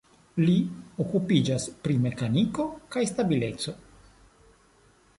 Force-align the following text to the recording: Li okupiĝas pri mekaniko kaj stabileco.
Li 0.45 0.53
okupiĝas 1.03 1.69
pri 1.85 1.99
mekaniko 2.07 2.67
kaj 2.97 3.07
stabileco. 3.15 3.79